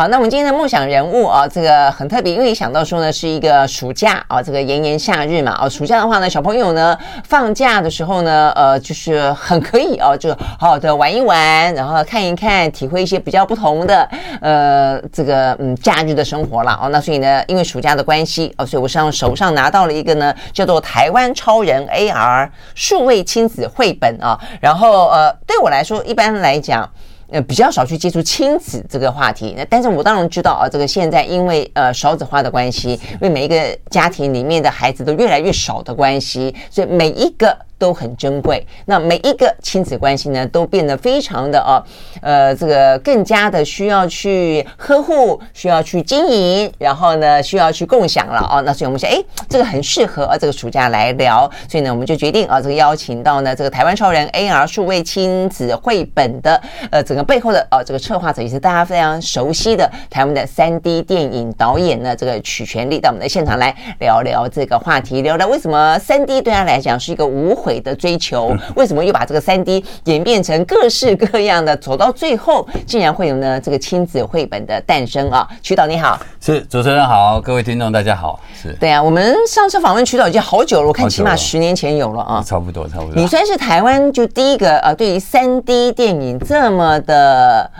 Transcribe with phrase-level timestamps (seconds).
[0.00, 14.08] 好，那我们今天的梦想人物啊，这个很特别，因为想到说呢，是一个暑假啊，这个炎炎夏日嘛，啊，暑假的话呢，小朋友呢放假的时候呢，呃，就是很可以哦，就好好的玩一玩，然后看一看，体会一些比较不同的
[14.40, 16.88] 呃这个嗯假日的生活了哦。
[16.88, 26.88] 那所以呢，因为暑假的关系哦，所以我上手上拿到了一个呢，叫做《台湾超人 AR 数位亲子绘本》啊，然后呃，对我来说，一般来讲。
[27.30, 37.56] 呃，比较少去接触亲子这个话题，那但是我当然知道啊，这个现在因为呃少子化的关系，因为每一个家庭里面的孩子都越来越少的关系，所以每一个。
[37.80, 38.64] 都很珍贵。
[38.84, 41.82] 那每一个亲子关系呢，都变得非常的哦，
[42.20, 48.62] 呃，这个更加的需要去呵护，需要去经营，然后呢，需要去共享了哦。
[48.66, 51.50] 那所以我们想，哎，这个很适合啊，这个暑假来聊。
[51.66, 56.60] 所以呢，我们就决定啊，这个邀请到呢，这个台湾超人 AR 数位亲子绘本的
[56.90, 71.76] 呃，整个背后的啊，这个策划者也是大家非常熟悉的台湾的 3D 电影导演呢，这个曲全力到我们的现场来聊聊这个话题，聊聊为什么 3D 对他来讲是一个无悔的追求，为什么又把这个三 D 演变成各式各样的？
[71.76, 75.46] 走到最后，竟然会有呢这个亲子绘本的诞生啊！
[75.62, 79.02] 曲导你好，是主持人好，各位听众大家好，是对啊。
[79.02, 83.14] 我们上次访问曲导已经好久了，我看起码十年前有了啊，差不多差不多。
[83.14, 87.70] 你算是台湾就第一个呃，对于三 D 电影这么的。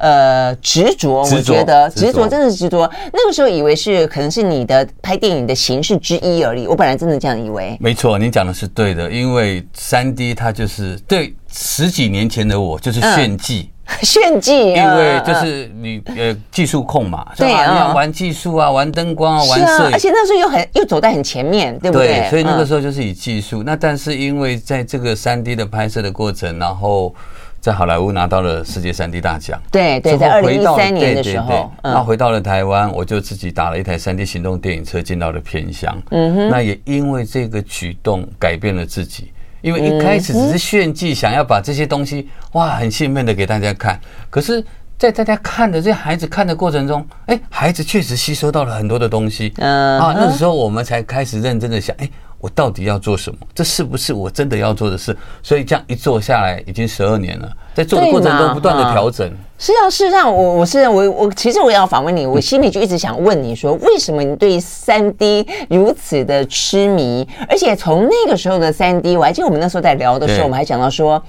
[0.00, 2.90] 呃，执着，我觉得执着真的是执着。
[3.12, 7.76] 那个时候以为是可能是你的拍电影的形式之一而已，我本来真的这样以为。
[7.78, 22.06] 没错，你讲的是对的，因为三 D 它就是对十几年前的我就是炫技，嗯、 炫技，因为就是你呃技术控嘛，对啊，你要玩技术啊，玩灯光啊，玩摄影，而且那时候又很又走在很前面，对不对？
[22.06, 23.62] 对，所以那个时候就是以技术。
[23.62, 27.14] 那但是因为在这个三 D 的拍摄的过程，然后。
[27.60, 35.94] 在好莱坞拿到了世界三 D 大奖，对对，在二零一三年的时候，那回到了台湾，我就自己打了一台三 D 行动电影车进到了片乡。
[36.10, 44.00] 嗯哼，那也因为这个举动改变了自己，因为一开始只是炫技，想要把这些东西哇很兴奋的给大家看，
[44.30, 44.64] 可是，
[44.96, 49.52] 在大家看的这些孩子看的过程中，哎，孩子确实吸收到了很多的东西。
[49.58, 52.08] 嗯啊，那时候我们才开始认真的想，哎。
[52.40, 53.38] 我到底要做什么？
[53.54, 55.14] 这是不是我真的要做的事？
[55.42, 59.30] 所以这样一做下来，已经十二年了，在做的过程中不断的调整。
[59.58, 67.28] 是啊，事实上，我我是我我其实我要访问你，我心里就一直想问你说，为什么你对三 D 如此的痴迷？
[67.46, 71.22] 而且从那个时候的三 D，我还记得我们那时候在聊的时候，我们还讲到说，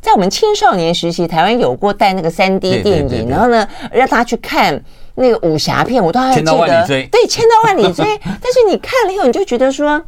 [0.00, 4.82] 在我们青少年时期，台湾有过带那个三 D 电影，然后呢，让大家去看
[5.14, 8.04] 那个武侠片，我都还记得，千刀万里追，对，千刀万里追。
[8.24, 10.02] 但是你看了以后，你就觉得说。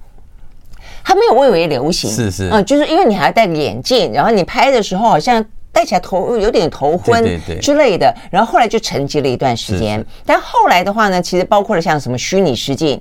[1.05, 7.23] 它没有蔚为流行，是是，嗯，就是因为你还要戴个眼镜，然后你拍的时候好像戴起来头有点头昏
[7.61, 10.05] 之类的，然后后来就沉寂了一段时间。
[10.27, 13.01] 但后来的话呢，其实包括了像什么虚拟实境。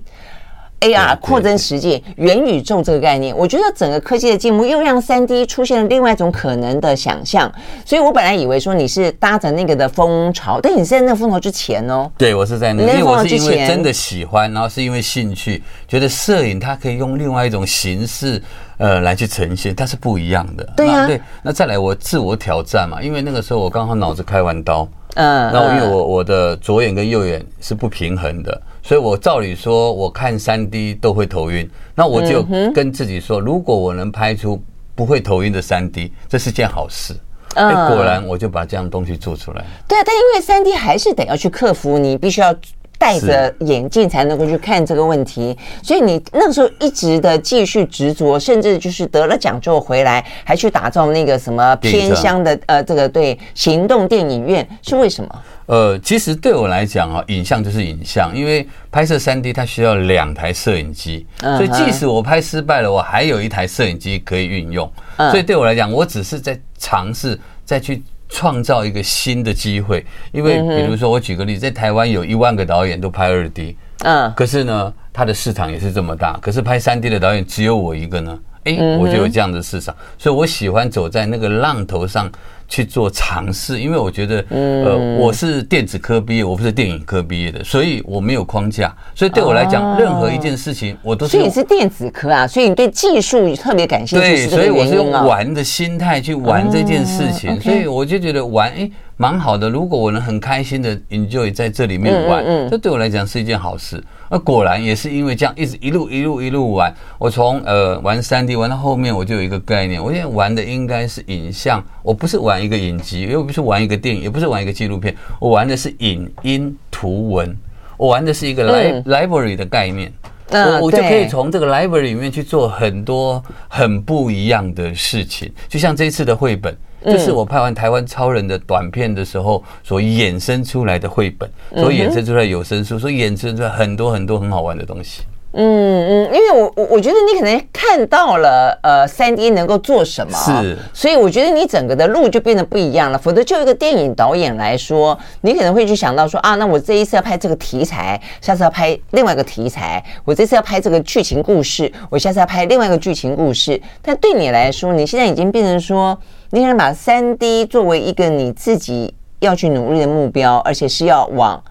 [0.81, 7.51] AR 扩增实境、元宇宙这个概念，我觉得整个科技的进步又让三 D 出现了另外一种可能的想象。
[7.83, 12.11] 所以我本来以为说你是搭着那个的风潮，但你是在那个风潮之前哦。
[12.17, 18.41] 对，我是在那个，因为我是因为真的喜欢，然后是因为兴趣，觉得摄影它可以用另外一种形式
[18.77, 20.63] 呃来去呈现，它是不一样的。
[20.75, 28.61] 对啊，对，那再来我自我挑战嘛，因为那个时候我刚好脑子开完刀，嗯，那因为我我的左眼跟右眼是不平衡的。
[28.87, 31.69] 所以，我照理说，我看三 D 都会头晕。
[31.93, 32.41] 那我就
[32.73, 34.63] 跟自己说，如果我能拍出
[34.95, 37.13] 不会头晕的三 D，这是件好事。
[37.55, 39.65] 哎，果然我就把这样东西做出来。
[39.89, 42.55] 对啊，但因为三 D 还是得要去克服，你必须要
[42.97, 45.57] 戴着眼镜才能够去看这个问题。
[45.81, 55.43] 所以你那个时候一直的继续执着，甚至就是得了奖之后回来，还去打造那个什么偏乡的呃这个对行动电影院，是为什么？
[55.67, 64.89] 呃，其实对我来讲啊，影像就是影像，因为拍摄三 D 它需要两台摄影机，所以即使我拍失败了，我还有一台摄影机可以运用。
[65.17, 70.05] 所以对我来讲，我只是在尝试再去创造一个新的机会。
[70.31, 82.31] 因为比如说，我举个例子，在台湾有一万个导演都拍二 D，嗯，可是呢，它的市场也是这么大，可是拍三 D 的导演只有我一个呢，诶，我就有这样的市场，所以我喜欢走在那个浪头上。
[82.67, 91.31] 去做尝试，因为我觉得，呃，我是电子科毕业，我不是电影科毕业的，所以我没有框架，所以对我来讲，任何一件事情我都是。
[91.31, 94.25] 所以你是电子科啊，所以你对技术特别感兴趣。
[94.25, 99.69] 对，所以我是用玩的心态去玩这件事情，所以我就觉得玩，哎，蛮好的。
[99.69, 104.03] 如果我能很开心的 enjoy 在这里面玩，这对我来讲是一件好事。
[104.29, 106.93] 那果然也是因为这样，一直一路一路一路玩。
[107.17, 116.75] 我从呃玩三 D 玩到后面，我就有一个概念，我现在玩的应该是影像，我不是玩一个影集，又不是玩一个电影，也不是玩一个纪录片，我玩的是影音。
[116.99, 117.55] 图文，
[117.95, 120.11] 我玩的是一个 li library 的概念。
[120.49, 135.23] 嗯、我我就可以从这个 library 里面去做很多很不一样的事情，就像这一次的绘本，这是我拍完台湾超人的短片的时候所衍生出来的绘本，所衍生出来有声书，所衍生出来很多很多很好玩的东西。
[135.59, 143.17] 嗯嗯，因为我我我觉得你可能看到了呃三 D 能够做什么，是，所以我觉得你整个的路就变得不一样了。
[143.17, 153.81] 否则就一个电影导演来说，你可能会去想到说啊，那我这一次要拍这个题材，下次要拍另外一个题材，我这次要拍这个剧情故事，我下次要拍另外一个剧情故事。
[154.03, 156.15] 但对你来说，你现在已经变成说，
[156.51, 161.63] 你可能把三 D 作为一个你自己要去努力的目标，而且是要往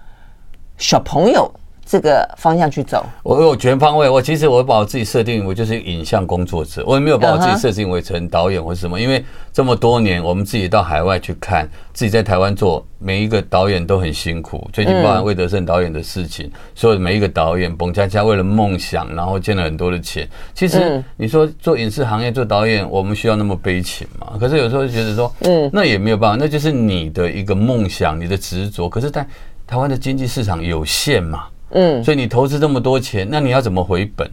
[0.77, 1.49] 小朋友。
[1.89, 4.09] 这个方向去走，我有全方位。
[4.09, 8.99] 我其实我把我自己设定，我就是影像工作者，我也没有把我自己设定为成导演或是什么。
[8.99, 9.23] 因为
[9.53, 14.69] 这么多年，我们自己到海外去看，自己在台湾做，每一个导演都很辛苦。
[14.73, 20.27] 最近包含魏德胜导演的事情，所有的每一个导演，彭佳佳为了梦想，然后欠了很多的钱。
[20.53, 24.33] 其实你说做影视行业做导演，我们需要那么悲情吗？
[24.37, 28.89] 可是有时候就觉得说，嗯，那也没有办法，那就是你的一个梦想，你的执着。
[28.89, 29.25] 可是，在
[29.65, 31.45] 台湾的经济市场有限嘛。
[31.71, 34.29] 嗯，所以你投资这么多钱，那你要怎么回本？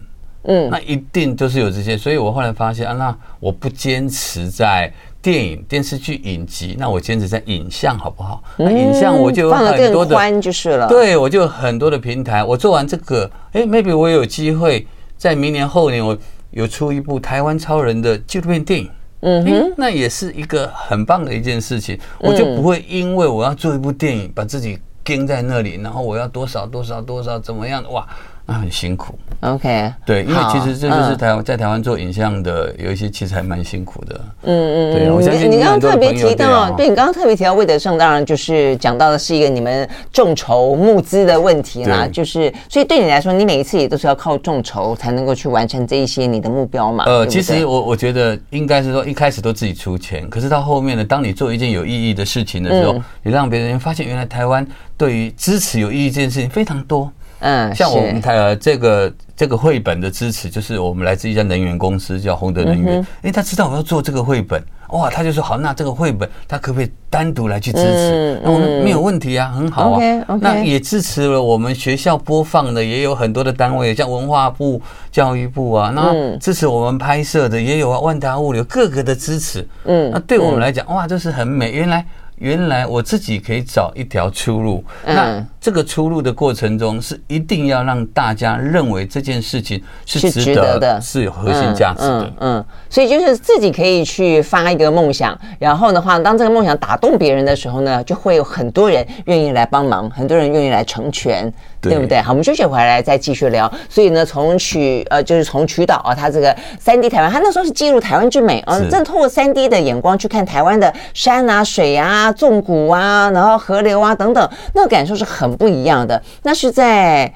[0.47, 1.97] 嗯，那一定都是有这些。
[1.97, 4.93] 所以我后来发现啊，那我不坚持在
[5.23, 8.43] 电影、电视剧、影集，那我坚持在影像好不好？
[8.59, 10.87] 那影像我就有很多的，宽就是了。
[10.87, 12.45] 对，我就有很多的平台。
[12.45, 14.87] 我做完这个，哎，maybe 我有机会
[15.17, 16.17] 在明年后年，我
[16.51, 18.91] 有出一部台湾超人的纪录片电影。
[19.21, 21.99] 嗯哼，那也是一个很棒的一件事情。
[22.19, 24.79] 我就不会因为我要做一部电影，把自己。
[25.05, 27.85] 钉在那里，然后我要多少多少多少怎么样？
[27.93, 28.09] 哇，
[28.47, 29.19] 那很辛苦。
[29.41, 34.21] OK，对，因为其实这就是台湾在台湾做影像的，有一些其实还蛮辛苦的。
[34.45, 42.09] 嗯嗯，对，我相信你刚刚特别提到，对你刚刚特别提到魏德胜，当然就是讲到的是一个你们众筹募资的问题啦。
[42.11, 47.05] 就是，所以对你来说，你每一次也都是要靠众筹才能够去完成这一些你的目标嘛？
[47.05, 57.13] 呃，其实我我觉得应该是说一开始都自己出钱，可是到后面呢，当你做一件有意义的事情的时候，你让别人发现原来台湾对于支持有意义这件事情非常多。
[57.41, 63.07] 嗯，像我们台呃这个这个绘本的支持，就是我们来自一家能源公司叫宏德能源。
[63.23, 68.41] 哎，他知道我要做这个绘本，哇，他就说好，那这个绘本他可不可以单独来去支持？
[68.43, 70.01] 那我们没有问题啊，很好啊。
[70.41, 79.67] 那也支持了我们学校播放的，也有很多的单位，像文化部、教育部啊，那支持我们拍摄的也有啊，万达物流各个的支持。
[79.85, 81.73] 嗯，那对我们来讲，哇，这是很美。
[81.73, 82.07] 原来。
[82.37, 92.33] 原来我自己可以找一条出路，那这个出路的过程中是一定要让大家认为这件事情是值得的，是有核心价值的。
[92.41, 101.53] 嗯，所以就是自己可以去发一个梦想，然后的话，当这个梦想打动别人的时候呢，就会有很多人愿意来帮忙，很多人愿意来成全。
[101.89, 102.21] 对不对？
[102.21, 103.71] 好，我们休息回来再继续聊。
[103.89, 116.21] 所以呢，从曲呃，就是从曲导啊，他这个三 D 台湾，他那时候是记录台湾之美啊，正透过三 D 的眼光去看台湾的山啊、水啊、纵谷啊，然后河流啊等等，那个感受是很不一样的。
[116.43, 117.33] 那是在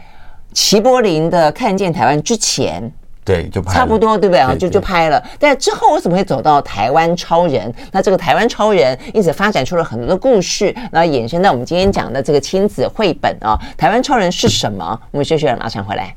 [0.52, 2.92] 齐柏林的《看见台湾》之前。
[3.28, 4.54] 对，就拍差不多，对不对啊？
[4.58, 5.22] 就就拍了。
[5.38, 7.70] 但之后为什么会走到台湾超人？
[7.92, 13.58] 那这个台湾超人因此发展出了很多的故事，然后衍生到我们今天讲的这个亲子绘本啊。
[13.76, 14.98] 台湾超人是什么？
[15.10, 16.14] 我们休息了，马上回来。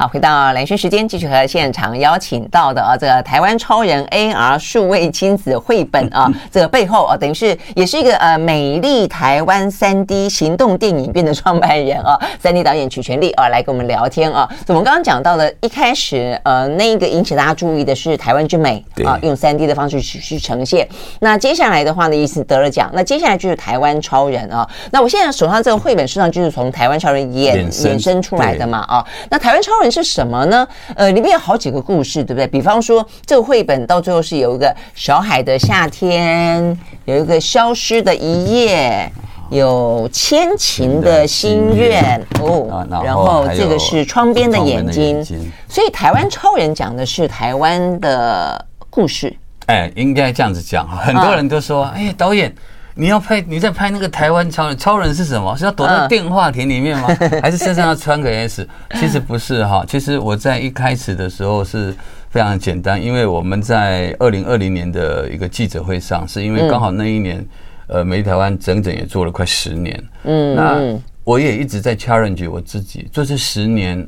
[0.00, 14.48] 好，回到兰萱时间，继续和现场邀请到的啊，这个台湾超人 AR 数位亲子绘本啊， 这个背后啊，等于是也是一个呃美丽台湾三 D 行动电影院的创办人啊，三 D 导演曲全力啊，来跟我们聊天啊。
[14.68, 20.88] 我们刚刚讲到的，一开始呃，那个引起大家注意的是台湾之美啊，用三 D 的方式去去呈现。
[21.18, 24.64] 那接下来的话呢，意思得了奖，那接下来就是台湾超人啊。
[24.92, 29.04] 那我现在手上这个绘本实际上就是从台湾超人衍衍生出来的嘛啊。
[29.28, 29.87] 那台湾超人。
[29.90, 30.66] 是什么呢？
[30.94, 32.46] 呃，里面有好几个故事，对不对？
[32.46, 39.10] 比方说，这个绘本到最后是有一个小海的夏天，有一个消失的一夜，
[39.50, 45.24] 有千晴的心愿哦，然后这个是窗边的眼睛。
[45.68, 49.34] 所以，台湾超人讲的是台湾的故事。
[49.66, 50.88] 哎，应该这样子讲。
[50.88, 52.54] 很多人都说，哎，导演。
[53.00, 55.56] 你要拍，你在拍那个台湾超人，超人是什么？
[55.56, 57.06] 是要躲在电话亭里面吗？
[57.40, 58.68] 还是身上要穿个 S？
[58.94, 61.94] 其实不是哈，其实我在一开始的时候是
[62.28, 67.46] 非常简单，因为我们在二零二零年的一个记者会上，是因为刚好那一年，
[67.86, 74.04] 呃，美丽台湾整整也做了快十年，嗯，那我也一直在 challenge 我自己，做这十年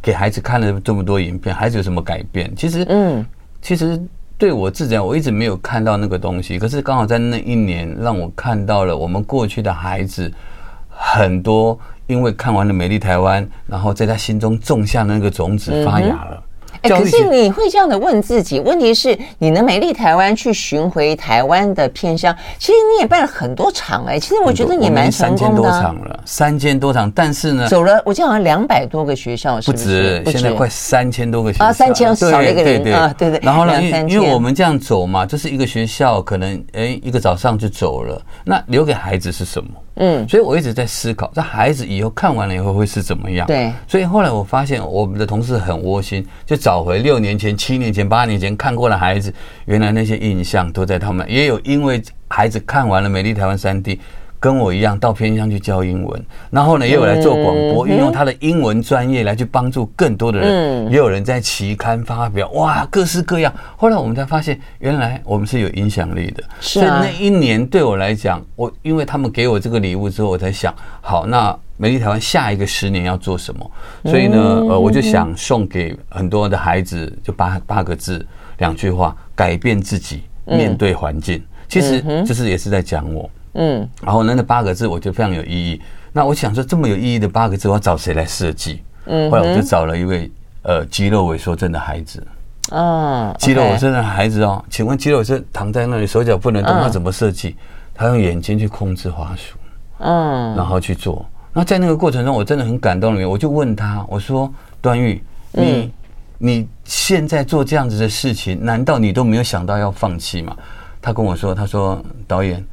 [0.00, 2.54] 给孩子看了这么多影片，孩子有什么改变？
[2.54, 3.26] 其实，嗯，
[3.60, 4.00] 其实。
[4.36, 6.58] 对我自己，我一直没有看到那个东西。
[6.58, 10.30] 可是刚好在那一年，让我看到了我们过去的孩子
[10.88, 16.42] 很多，因为看完了《美丽台湾》，然后在他心中种下那个种子发芽了。
[16.84, 18.60] 哎，可是你会这样的问自己？
[18.60, 24.20] 问题是你能美丽台湾去巡回台湾的偏乡，其实你也办了很多场哎。
[24.20, 25.38] 其实我觉得你蛮成功的。
[25.38, 33.40] 三千多场了，三千多场，但是呢，走了，我记得好像两百多个学校，是不止，现在快三千多个学校啊，三千少了一个人对对啊，对对。
[33.42, 39.70] 然后呢，因因为我们这样走嘛，就是一个学校可能哎一个早上就走了，那留给孩子是什么？
[39.96, 43.46] 嗯，所以我一直在思考，这孩子以后看完了以后会是怎么样？
[43.46, 43.72] 对。
[43.86, 49.32] 所以后来我发现我们的同事很窝心，就找回六年前、七年前、八年前看过的孩子，
[49.66, 51.24] 原来那些印象都在他们。
[51.30, 53.82] 也有因为孩子看完了《美丽台湾 3D》。
[54.44, 60.92] 跟我一样到偏乡去教英文，然后呢，也有来做广播，运用他的英文专业来去帮助更多的人。
[60.92, 63.50] 也有人在期刊发表，哇，各式各样。
[63.74, 66.44] 后来我们才发现，原来我们是有影响力的。
[66.60, 73.70] 所以那一年对我来讲，我因为他们给我这个礼物之后，我才想，好，那美丽台湾下一个十年要做什么？
[74.04, 74.36] 所以呢，
[74.68, 78.22] 呃，我就想送给很多的孩子，就八八个字，
[78.58, 81.42] 两句话：改变自己，面对环境。
[81.66, 83.22] 其实就是也是在讲我。
[83.22, 83.40] 嗯，
[84.02, 85.80] 然后呢那八个字我觉得非常有意义。
[86.12, 88.82] 那我想说，这么有意义的八个字，我要找谁来设计？
[89.06, 90.30] 嗯，后来我就找了一位
[90.62, 92.24] 呃肌肉萎缩症的孩子。
[92.70, 97.56] 嗯，肌肉萎缩症的孩子哦，请问肌肉是躺在那里，手脚不能动，他怎么设计？
[97.92, 99.56] 他用眼睛去控制滑鼠，
[99.98, 101.26] 嗯，然后去做。
[101.52, 104.48] 那在那个过程中，我真的很感动里面，我就问他，我说
[104.80, 105.20] ：“段誉，
[105.50, 105.92] 你
[106.38, 110.56] 你现在做这样子的事情，难道你都没有想到要放弃吗？”
[111.02, 112.64] 他跟我说：“他说导演。”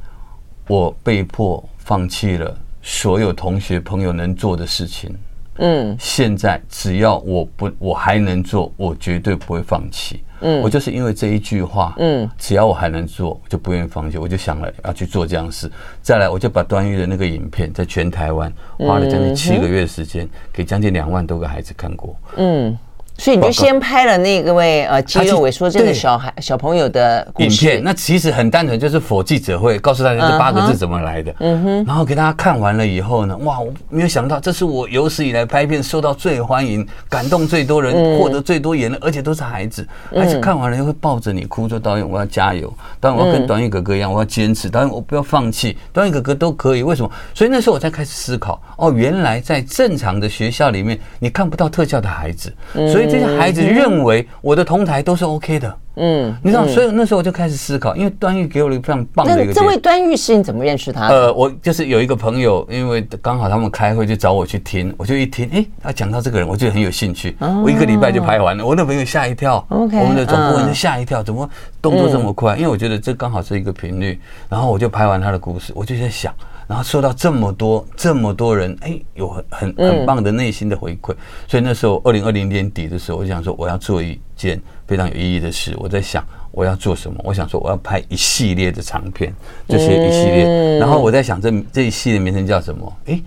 [0.66, 5.14] 我被迫放弃了所有同学朋友能做的事情。
[5.58, 10.24] 嗯，现在只要我不我还能做，我绝对不会放弃。
[10.40, 14.16] 嗯，我就是因为这一句话，嗯，只要我还能做，就不愿意放弃。
[14.16, 15.70] 我就想了要去做这样的事。
[16.00, 22.16] 再来，我就把段誉的那个影片在全台湾花了将近七个月的时间，给将近两万多个孩子看过。
[22.36, 22.76] 嗯。
[23.18, 47.10] 所以你就先拍了那个位呃肌肉萎缩症的小孩小朋友的影片，那其实很单纯，就是 for 记者会告诉大家这八个字怎么来的，嗯哼，然后给大家看完了以后呢，哇，我没有想到这是我有史以来拍片受到最欢迎、感动最多人、获得最多眼泪，而且都是孩子，孩子看完了又会抱着你哭，说导演我要加油，导演我要跟段誉哥哥一样，我要坚持，导演我不要放弃，段誉哥哥都可以，为什么？
[47.34, 53.82] 所以那时候我才开始思考，哦，原来在正常的学校里面你看不到特效的孩子，所以这些孩子认。
[53.82, 59.52] 认为我的同台都是 OK 的，嗯，你知道，所以那时候我就开始思考，因为段誉给我了一个非常棒的一个。
[59.52, 61.14] 那这位段誉是你怎么认识他的？
[61.14, 67.36] 呃，我就是有一个朋友，因为刚好他们开会就找我去听，我就一听，哎，他讲到这个人，我就很有兴趣。
[67.40, 72.54] 我一个礼拜就拍完了，我那朋友吓一跳我们的总播人就吓一跳，怎么动作这么快？
[72.54, 74.16] 因为我觉得这刚好是一个频率，
[74.48, 76.32] 然后我就拍完他的故事，我就在想。
[76.66, 81.14] 然后受到这么多这么多人，哎，有很很很棒的内心的回馈，
[81.46, 85.74] 所以那时候二零二零年底的时候，我想说我要做一件非常有意义的事。
[85.78, 87.20] 我在想我要做什么？
[87.24, 89.34] 我想说我要拍一系列的长片，
[89.68, 90.78] 这些一系列。
[90.78, 92.96] 然后我在想这这一系列名称叫什么？
[93.06, 93.20] 哎，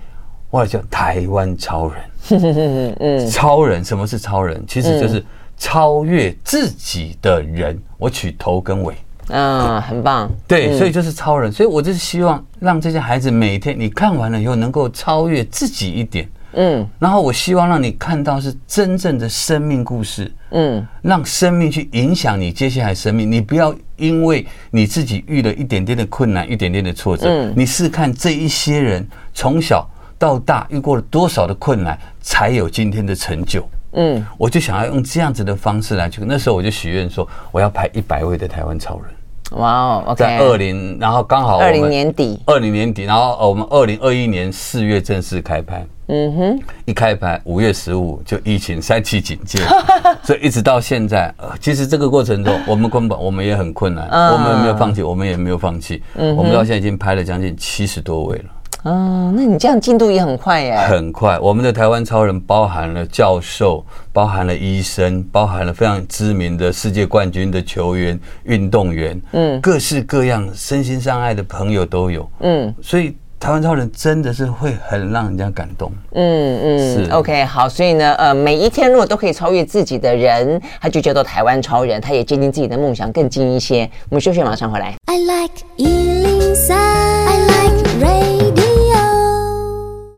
[0.50, 2.04] 我要叫台湾超人。
[3.00, 4.64] 嗯，超人，什么是超人？
[4.68, 5.24] 其实就是
[5.58, 7.80] 超越自己的人。
[7.98, 8.96] 我取头跟尾。
[9.30, 10.32] 嗯，很棒。
[10.48, 11.52] 对，所以就是超人。
[11.52, 16.30] 所以我就是希望让这些孩子每天你看完了以后，能够超越自己一点。
[16.58, 20.32] 嗯，然后我希望让你看到是真正的生命故事。
[20.52, 23.30] 嗯，让生命去影响你接下来生命。
[23.30, 27.28] 你不要因为你自己遇了一点点的困难，一点点的挫折。
[27.28, 29.86] 嗯，你试看这一些人从小
[30.18, 33.68] 到大遇过了多少的困难，才有今天的成就。
[33.98, 36.22] 嗯，我就想要用这样子的方式来去。
[36.26, 39.15] 那时候我就许愿说，我要拍一百位的台湾超人。
[39.52, 45.86] 哇哦 okay, 在二零，然后刚好二零年底，二零年底，然后我们二零二一年四月正式开拍。
[46.08, 49.60] 嗯哼，一开拍五月十五就疫情三级警戒，
[50.22, 56.04] 所以一直到现在，呃，其实这个过程中 我们根本我们也很困难，我们没有放弃，我们也没有放弃。
[56.16, 58.46] 嗯，我们到现在已经拍了将近七十多位了。
[58.86, 60.78] 哦，那你这样进度也很快耶！
[60.88, 83.90] 很快，我们的台湾超人包含了教授，包含了医生，包含了非常知名的世界冠军的球员、运动员，嗯，各式各样身心障碍的朋友都有，嗯，所以台湾超人真的是会很让人家感动，嗯嗯，是 OK 好，所以呢，呃，每一天如果都可以超越自己的人，他就叫做台湾超人，他也接近自己的梦想更近一些。
[84.10, 84.94] 我们休息，马上回来。
[85.08, 85.66] I like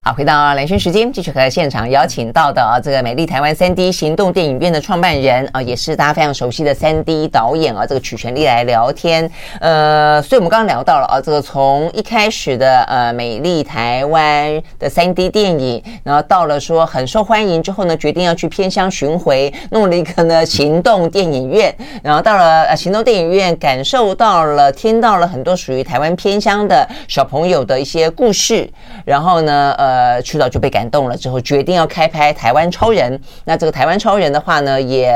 [0.08, 9.30] 好，回到蓝轩时间，继续和现场邀请到的啊，这个美丽台湾三 D 行动电影院的创办人啊，也是大家非常熟悉的三 D 导演啊，这个曲全力来聊天。
[9.60, 28.70] 呃，所以我们刚刚聊到了啊，这个从一开始的呃美丽台湾的三 D 电影，然后到了说很受欢迎之后呢，决定要去偏乡巡回，弄了一个呢行动电影院，然后到了呃行动电影院，感受到了听到了很多属于台湾偏乡的小朋友的一些故事，
[29.04, 29.97] 然后呢，呃。
[29.98, 33.18] 呃，曲导就被感动了，之后决定要开拍《台湾超人》。
[33.46, 35.12] 那这个《台湾超人》的话呢，也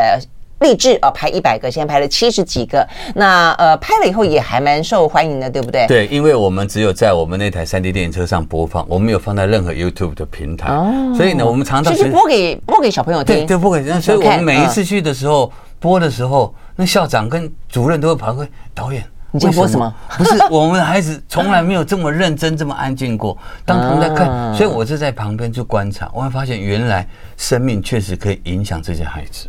[0.61, 2.87] 励志啊拍一百个，现在拍了七十几个。
[3.13, 5.85] 那呃，拍了以后也还蛮受欢迎的，对不对？
[5.87, 10.73] 对，因为我们只有在我们那台三 D 电影车上播放，我们没有放在任何 YouTube 的平台。
[10.73, 14.01] 哦，所以呢，我们常常就是播给播给小朋友听，对，对，播给。
[14.01, 19.03] 所以我们每一次去的时候，播的时候，那校长跟主任都会跑过来，导演。
[19.31, 19.93] 你在播什么？
[20.17, 23.37] 不是 我们的孩子从来没有这么认真、这么安静过。
[23.65, 27.07] 当他们在看，所以我就在旁边去观察，我会发现原来
[27.37, 29.47] 生命确实可以影响这些孩子。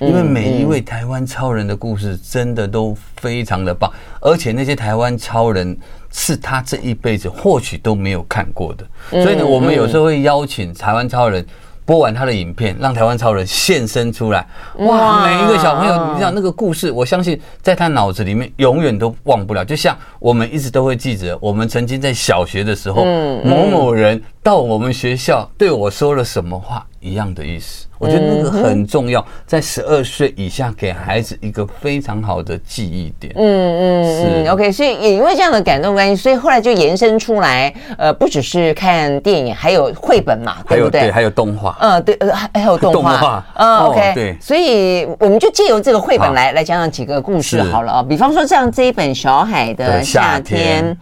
[0.00, 5.76] 因为每一位台湾超人的故事真的都非常的棒，而且那些台湾超人
[6.10, 8.84] 是他这一辈子或许都没有看过的。
[9.22, 11.44] 所以呢，我们有时候会邀请台湾超人。
[11.86, 14.46] 播完他的影片，让台湾超人现身出来，
[14.78, 15.26] 哇！
[15.26, 19.64] 每一个小朋友，你知道那个故事，我相信在他脑子里面永远都忘不了。
[19.64, 23.04] 就像我们一直都会记着，我们曾经在小学的时候，
[23.44, 27.86] 某某人到我们学校对我说了什么话一样的意思。
[27.98, 33.32] 我觉得那个很重要，在十二岁以下给孩子一个非常好的记忆点。
[33.36, 34.72] 嗯嗯，是 OK。
[34.72, 41.02] 所以也因为这样的感动关系，所以后来就延伸出来，呃，不只是看电影，还有绘本嘛，对不对？
[41.02, 41.76] 对，还有动画。
[41.80, 43.46] 嗯，对，呃，还还有动画。
[43.54, 44.12] 嗯，OK。
[44.14, 48.02] 对，所以我们就借由这个绘本来来讲讲几个故事好了啊。
[48.02, 50.96] 比方说像这一本小海的夏天。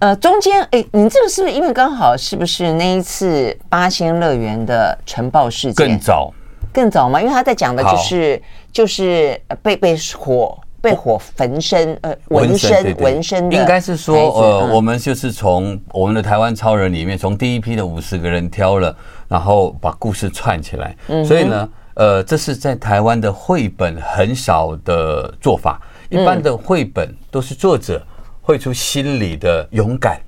[0.00, 5.88] 呃，中间哎，你这个是不是因为刚好是不是那一次八仙乐园的尘爆事件？
[5.88, 6.32] 更早，
[6.72, 7.20] 更早吗？
[7.20, 18.94] 因为他在讲的就是就是被被火被火焚身呃纹身纹身的，应该是说呃，我们就是从我们的台湾超人里面，从第一批的五十个人挑了，
[19.26, 20.94] 然后把故事串起来。
[21.24, 28.00] 所以呢，呃，这是在台湾的绘本很少的做法，一般的绘本都是作者。
[28.48, 30.18] 绘出心里的勇敢，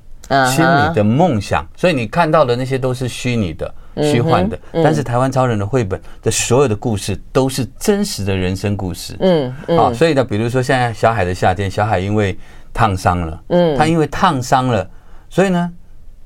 [0.46, 4.58] 心里的梦想，所以你看到的那些都是虚拟的、虚幻的。
[4.74, 9.16] 但是台湾超人的绘本的所有的故事都是真实的人生故事。
[9.20, 12.38] 嗯，啊，所以呢，比如说现在小海的夏天，小海因为
[12.74, 14.86] 烫伤了，嗯，他因为烫伤了，
[15.30, 15.72] 所以呢，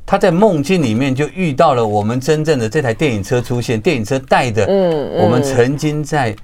[0.04, 6.34] 他在梦境里面就遇到了我们真正的这台电影车出现，电影车带的，嗯，我们曾经在。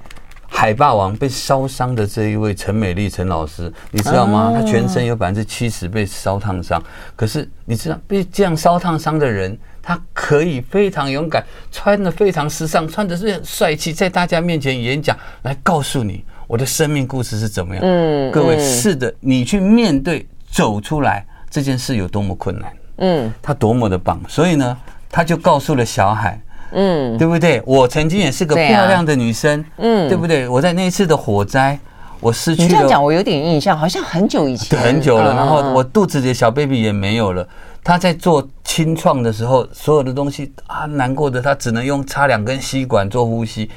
[0.52, 4.52] 海霸王被烧伤的这一位陈美丽陈老师，你知道吗？
[4.54, 6.82] 他全身有百分之七十被烧烫伤。
[7.16, 17.82] 可是你知道被这样烧烫伤的人，他可以非常勇敢，穿得非常时尚，穿的是很帅气，在大家面前演讲，来告诉你我的生命故事是怎么样。
[17.82, 22.72] 嗯，各位，是的，你去面对走出来这件事有多么困难。
[22.98, 24.20] 嗯，他多么的棒。
[24.28, 24.76] 所以呢，
[25.08, 26.38] 他就告诉了小海。
[26.72, 27.62] 嗯，对不对？
[27.66, 30.48] 我曾经也是个漂亮的女生，嗯，对不对？
[30.48, 31.78] 我在那一次的火灾，
[32.20, 32.68] 我失去了。
[32.68, 35.34] 你这样讲，我有点印象，好像很久以前，很久了。
[35.34, 37.46] 然后我肚子里的小 baby 也没有了。
[37.82, 43.70] 他在做清创的时候，所有的东西啊，难过的他只能用插两根吸管做呼吸。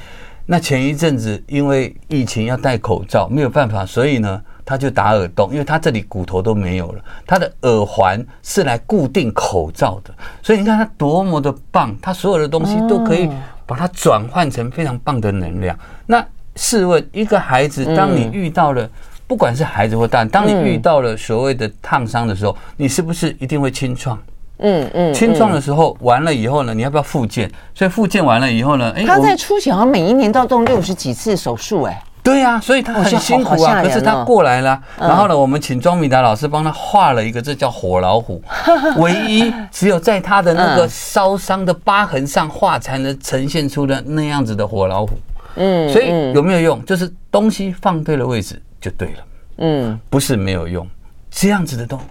[0.46, 4.40] 那前一阵子因为疫情要戴口罩，没有办法，所以呢。
[4.64, 13.28] 他就打耳洞，因为他这里骨头都没有了，他的耳环是来固定口罩的，所以你看他多么的棒，他所有的东西都可以
[13.66, 15.78] 把它转换成非常棒的能量。
[16.06, 16.24] 那
[16.56, 18.88] 试问一个孩子，当你遇到了，
[19.26, 24.18] 不管是孩子或大人，当你遇到了所谓的烫伤的时候，你是不是一定会清创？
[24.58, 27.50] 嗯嗯，清创的时候完了以后呢，你要不要复健？
[27.74, 32.02] 所以复健完了以后呢，哎，他在初期好像每一年都要动六十几次手术，哎。
[32.24, 33.82] 对呀、啊，所以他很辛苦啊。
[33.82, 38.42] 可是他过来了，然后呢，我们请庄敏达老师帮他画了一个，这叫火老虎。
[38.96, 45.12] 唯一只有在他的那个烧伤的疤痕上画，才能呈现出的那样子的火老虎。
[45.56, 46.82] 嗯，所以有没有用？
[46.86, 49.24] 就是东西放对了位置就对了。
[49.58, 50.88] 嗯，不是没有用，
[51.30, 52.04] 这样子的东西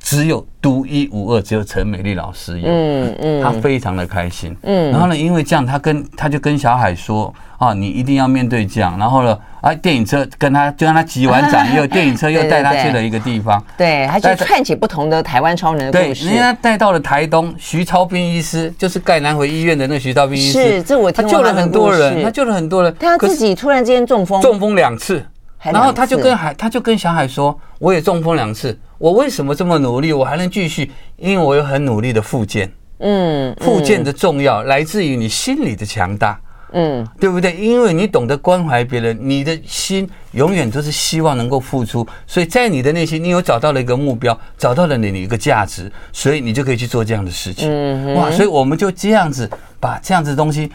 [0.00, 2.66] 只有独一无二，只有陈美丽老师有。
[2.68, 4.56] 嗯嗯，他非常的开心。
[4.62, 7.32] 嗯，然后呢，因为这样，他跟他就跟小海说。
[7.60, 16.24] 啊，你一定要面对这样，然后呢，啊，电影车跟他就让他挤完展，又电影车 又带他去了一个地方，对，他就串起不同的台湾超人的故事。
[16.24, 25.22] 人家带到了台东，徐超斌医师就是盖南回医院的那个徐超斌医师，是，这我听过他救了很多人，他救了很多人，他自己突然之间中风，中风两次，
[25.62, 30.90] 然后他就跟海，他就跟小海说，我也中风两次，我为什么这么努力，我还能继续？
[31.16, 32.70] 因为我有很努力的复健。
[32.98, 36.38] 嗯，复健的重要来自于你心理的强大。
[36.72, 37.56] 嗯，对不对？
[37.56, 47.70] 因为你懂得关怀别人，你的心永远都是希望能够付出，所以在你的内心，你有找到了一个目标，找到了你的一个价值，所以你就可以去做这样的事情。
[47.72, 48.30] 嗯，哇！
[48.30, 50.70] 所以我们就这样子把这样子的东西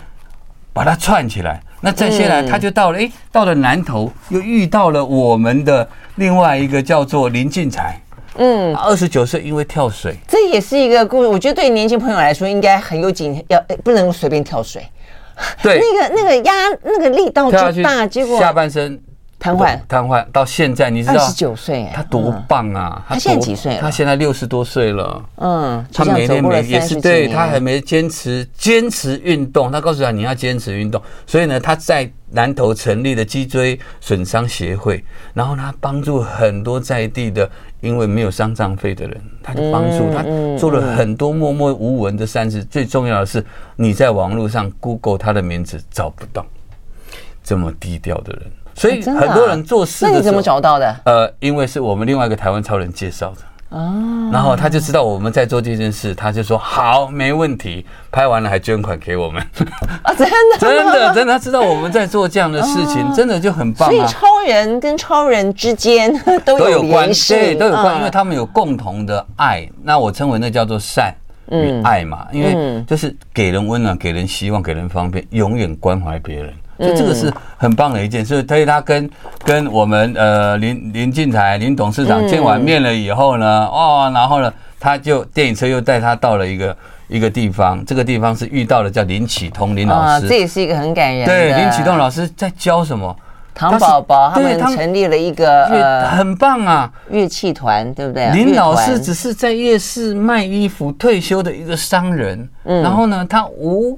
[0.74, 1.62] 把它串起来。
[1.80, 8.02] 那再下来，他就到了，哎，到了南投，又遇到了我们的另外一个叫做林进财。
[8.38, 11.28] 嗯，二十九岁因为跳水，这也是一个故事。
[11.28, 14.86] 我觉得对年轻朋友来说，应该很有警，要不能随便跳水。
[15.62, 19.02] 对， 那个那个压那个力道就大，结果下半身
[19.38, 23.04] 瘫痪，瘫痪到现在，你知道二十九岁，他多棒啊！
[23.08, 23.78] 他现在几岁？
[23.78, 25.24] 他现在六十多岁了。
[25.38, 29.72] 嗯，他每天每也是对他还没坚持坚持运动。
[29.72, 37.50] 他告诉他你要坚持运动，所以呢，他在南投成立了脊椎损伤协会，然后他帮助很多在地的。
[37.82, 40.24] 因为没有丧葬费的人，他就帮助他
[40.58, 42.64] 做了很多默默无闻的善事。
[42.64, 43.46] 最重要的是，
[43.76, 46.44] 你在网络上 Google 他的名字找不到
[47.44, 50.96] 这么低调的人，所以很多人做事那你怎么找到的？
[51.06, 53.38] 呃，因为是我们另外一个台湾超人介绍的。
[53.70, 57.86] 哦，然后他就知道我们在做这件事，他就说好，没问题。
[58.12, 59.42] 拍完了还捐款给我们
[60.04, 60.14] 啊！
[60.16, 63.90] 真的，真的，真的，他知道我们在做这样的事情，真的就很棒。
[63.90, 66.14] 所以超人跟超人之间
[66.46, 69.68] 都有关系，对都有关，因为他们有共同的爱。
[69.84, 71.14] 那我称为那叫做善
[71.50, 76.54] 与爱嘛，因为就是给人温暖、给人希望、给人方便，永远关怀别人。
[76.78, 79.10] 所以这个是很棒的一件事，所以他跟
[79.46, 91.26] 跟我们呃林林进财林董事长见完面了以后呢，哦，然后呢，他就电影车又带他到了一个一个地方，这个地方是遇到了叫林启通林老师，这也是一个很感人。
[91.26, 93.16] 对，林启通老师在教什么？
[93.54, 98.30] 唐宝宝他们成立了一个呃很棒啊乐器团，对不对？
[98.32, 103.98] 林老师只是在夜市卖衣服退休的一个商人，然后呢，他无。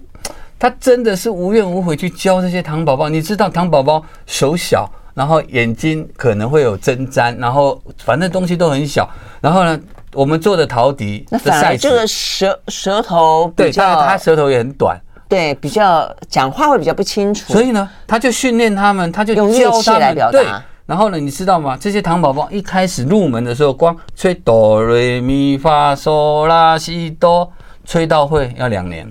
[0.60, 3.10] 他真的是无怨无悔去教这些糖宝宝。
[3.10, 9.08] 你知道糖宝宝手小，然后眼睛可能会有针毡，然后反正东西都很小。
[9.40, 9.80] 然后呢，
[10.14, 17.54] 我们做的陶笛的赛这个舌舌头对，他他舌头也很短，对，比较讲话会比较不清楚。
[17.54, 20.40] 所以呢，他就训练他们，他就用乐器来表达。
[20.40, 20.48] 对，
[20.88, 21.78] 然后呢，你知道吗？
[21.80, 27.52] 这些糖宝宝一开始入门的时候，光吹哆瑞咪发嗦拉西哆，
[27.86, 29.08] 吹到会要两年。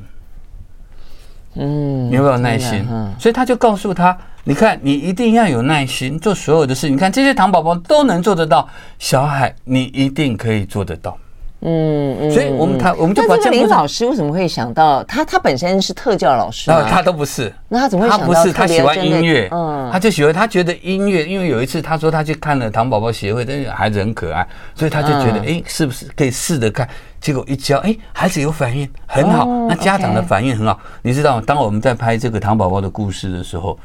[1.56, 2.86] 嗯，你有没有耐心？
[2.90, 6.88] 嗯，所以他就告诉他：“你看，你一定要有耐心做所有的事。
[6.88, 11.16] 你看这些糖宝宝都能做得到，小海你一定可以做得到。”
[11.60, 15.24] 嗯嗯，所以我们他我们就把这个林老师为什么会想到他？
[15.24, 17.52] 他本身是特教老师，他都不是。
[17.68, 18.26] 那他怎么会想到？
[18.26, 26.86] 他不是，他喜欢音乐，嗯，他就喜欢，他觉得音乐，因为有一次他说他去看了糖宝宝协会，但是孩子很可爱，所以他就觉得哎，是不是可以试着看？
[27.20, 29.46] 结果一教，哎，孩子有反应，很好。
[29.66, 31.42] 那家长的反应很好，你知道吗？
[31.46, 33.76] 当我们在拍这个糖宝宝的故事的时候，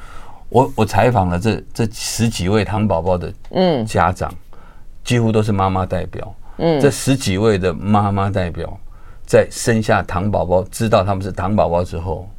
[0.50, 4.32] 我我采访了这这十几位糖宝宝的嗯家长，
[5.04, 6.32] 几乎都是妈妈代表。
[6.64, 8.80] 嗯，这十几位的妈妈代表，
[9.26, 12.30] 在生下糖宝宝，知道他们是糖宝宝之后，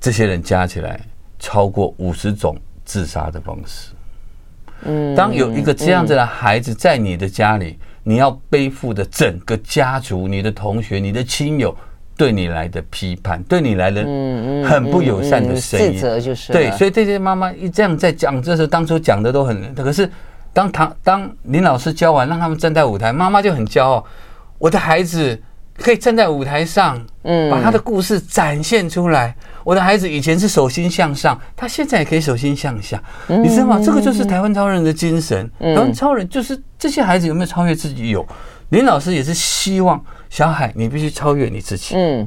[0.00, 1.00] 这些人加起来
[1.38, 3.92] 超过五十种自杀的方式。
[4.82, 11.72] 嗯，当有一个这样子的孩子在你的家里，你要背负的整个家族、你的同学、你的亲友
[12.16, 14.02] 对你来的批判，对你来的
[14.68, 16.72] 很不友善的声音，自责就是对。
[16.72, 20.10] 所以这些妈妈一这样在讲，这时候当初讲的都很，可是。
[20.56, 24.02] 当唐当林老师教完，让他们站在舞台，妈妈就很骄傲。
[24.56, 25.38] 我的孩子
[25.76, 29.36] 可以站在舞台上，嗯，把他的故事展现出来。
[29.64, 33.78] 我的孩子以前是手心向上，他现在也可以手心向下，你知道吗？
[33.84, 35.46] 这个就是台湾超人的精神。
[35.58, 38.08] 台湾超人就是这些孩子有没有超越自己？
[38.08, 38.26] 有。
[38.70, 41.94] 林老师也是希望小海，你必须超越你自己。
[41.94, 42.26] 嗯。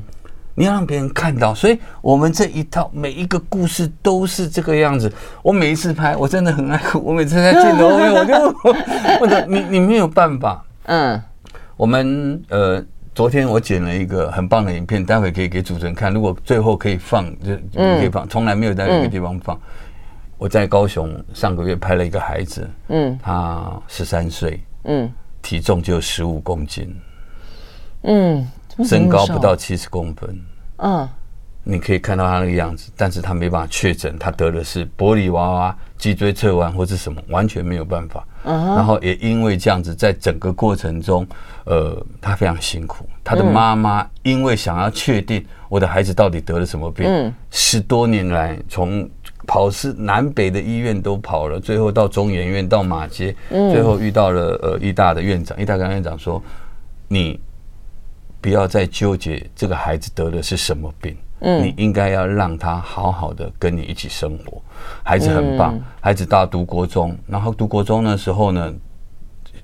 [0.60, 5.10] 你要让别人看到，所以我们这一套每一个故事都是这个样子。
[5.42, 7.02] 我每一次拍，我真的很爱哭。
[7.02, 8.54] 我每次在镜头后面，我就
[9.22, 10.62] 或者你你没有办法。
[10.88, 11.22] 嗯，
[11.78, 12.84] 我们呃，
[13.16, 16.14] 昨天我剪了一个很棒的影片，待会可以给主持人看。
[16.14, 18.28] 如果最后可以放，就可以放。
[18.28, 19.58] 从来没有在那个地方放。
[20.38, 25.10] 我在高雄上个月拍了一个孩子，嗯，他十三岁，嗯，
[25.42, 26.94] 体重就十五公斤，
[28.04, 28.46] 嗯，
[28.86, 30.40] 身高不到七十公分。
[30.78, 31.08] 嗯，
[31.64, 38.26] 你可以看到他那个样子，但是他没办法确诊，他得的是玻璃娃娃、脊椎侧弯或是什么，完全没有办法。
[38.46, 41.28] 嗯，然后也因为这样子，在整个过程中，
[41.66, 43.06] 呃，他非常辛苦。
[43.24, 49.08] 他的妈妈因为想要确定我的孩子到底得了什么病，嗯，十多年来从
[49.46, 56.42] 跑是南北的医院都跑了，最后到中研院、到马街，最后遇到了呃医大的院长，医大跟院长说，
[57.10, 57.38] 你。
[58.42, 61.16] 不要再纠结这个孩子得的是什么病。
[61.42, 64.62] 嗯，你应该要让他好好的跟你一起生活。
[65.04, 68.74] 孩子很棒，嗯、孩子到读国中，然后读国中的时候呢，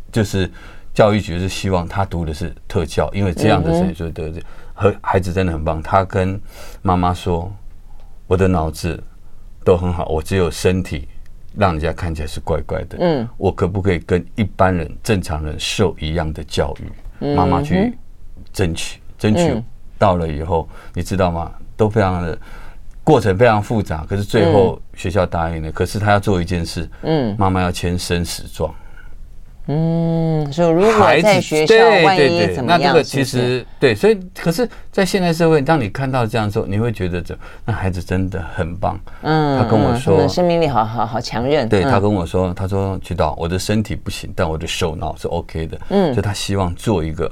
[0.09, 0.49] 就是
[0.93, 4.41] 教育局是希望他读的是特教，因为这样的事情就得
[4.73, 5.83] 和孩子真的很棒。
[5.83, 6.39] 他跟
[6.81, 7.53] 妈妈说
[8.25, 9.03] ：“我的脑子
[9.65, 11.09] 都很好，我只有身体
[11.57, 12.97] 让人家看起来是怪怪的。
[13.01, 16.89] 嗯，我可不可以跟一般人正常人受一样的教育？”
[17.35, 17.93] 妈妈去
[18.55, 19.61] 争取，争取
[19.99, 21.51] 到了以后，你知道吗？
[21.75, 22.37] 都非常的
[23.03, 25.69] 过程非常复杂，可是最后学校答应了。
[25.73, 28.73] 可是他要做一件事，嗯，妈妈要签生死状。
[29.67, 38.97] 嗯，所以如果在学校万一怎么样，那这个其实对，所以可是，在现代社会，当你看到这样的时候，你会觉得这那孩子真的很棒。
[39.23, 41.67] 嗯，他跟我说，生命力好好好强韧。
[41.67, 45.77] 对，他跟我说，他说渠导，我的身体不行，但我的手脑是 OK 的。
[45.89, 47.29] 嗯，所以他希望做一个。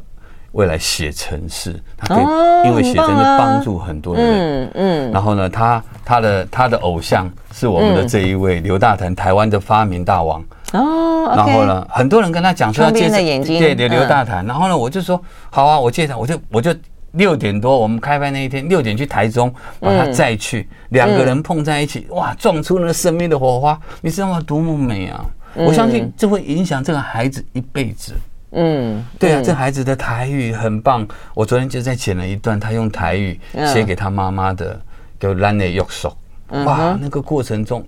[0.54, 2.26] 未来写城市，他可以
[2.68, 4.32] 因为写程式帮助很多的人。
[4.34, 5.12] 嗯嗯。
[5.12, 10.44] 然后呢，他他的他的偶像是我们的这一位刘大腾，台湾的发明大王。
[10.74, 11.34] 哦。
[11.36, 14.46] 然后呢，很多人跟他讲说要介绍，对对，刘大腾。
[14.46, 16.74] 然后呢，我就说好啊，我介绍，我就我就
[17.14, 24.42] 六点多，我们开拍那一天六点去台中把他载去，两个人碰在一起，哇，撞出了生命的火花，你知道吗？
[24.46, 25.26] 多么美啊！
[25.56, 28.14] 我相信这会影响这个孩子一辈子。
[28.54, 31.08] 嗯，对啊，这孩子的台语很棒。
[31.34, 33.40] 我昨天就在剪了一段，他用台语
[33.74, 34.80] 写给他妈妈的，
[35.20, 36.16] 叫“兰内用手”。
[36.66, 37.84] 哇，那个过程中，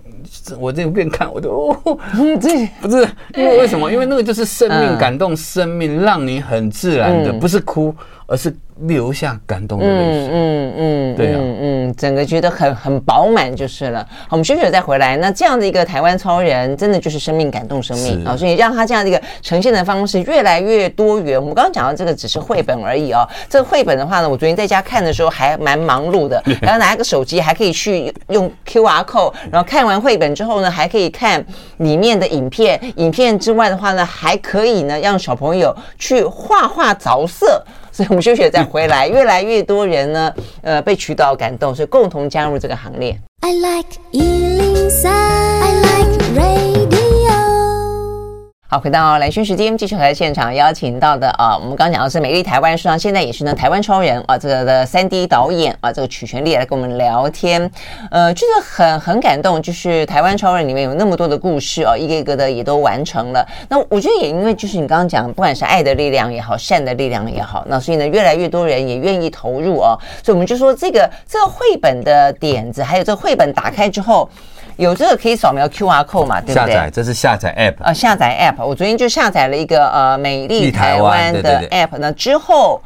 [0.58, 1.50] 我这边看，我都
[1.84, 1.98] 哦，
[2.40, 3.92] 这 不是因为为什么？
[3.92, 7.94] 因为那个就是生命感动生命，让你很自然的，不是哭，
[8.26, 8.54] 而是。
[8.80, 14.06] 留下感动的泪水，嗯嗯，对啊，嗯，整个觉得很很饱满就是了。
[14.28, 15.16] 好，我们休息了再回来。
[15.16, 18.36] 那这样的一个台湾超人，真的就是生命感动生命啊！
[18.36, 21.40] 所以让他这样的一个呈现的方式越来越多元。
[21.40, 23.26] 我们刚刚讲到这个只是绘本而已哦。
[23.48, 31.42] 这个绘本的话呢，我昨天在家看的时候还蛮忙碌的， 然后拿一个手机还可以去用 QR code，然后看完绘本之后呢，还可以看
[31.78, 32.78] 里面的影片。
[32.96, 37.64] 影片之外的话呢，还可以呢让小朋友去画画着色。
[37.96, 40.30] 所以我们休息再回来，越来越多人呢，
[40.60, 43.18] 呃，被渠道感动，所以共同加入这个行列。
[43.40, 43.96] I like
[48.68, 57.70] 好，回到兰萱时间，继续和现场邀请到的啊，我们刚讲的是美丽台湾，实际现在也是呢台湾超人啊，这个的三 D 导演啊，这个曲权利来跟我们聊天，
[58.10, 63.46] 呃，就是很很感动，就是台湾超人里面有那么多的故事啊，一个一个的也都完成了。
[63.68, 74.28] 那我觉得也因为就是你刚刚讲，不管是爱的力量也好，善的力量也好，那所以呢，越来越多人也愿意投入啊，所以我们就说这个这个绘本的点子，还有这个绘本打开之后。
[74.76, 76.40] 有这个可以扫描 QR code 嘛？
[76.40, 76.74] 对不对？
[76.74, 78.64] 下载，这是下载 App 啊，下载 App。
[78.64, 82.80] 我昨天就下载了一个呃美丽台湾的 App 呢，之后。